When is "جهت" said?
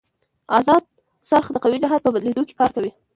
1.83-2.01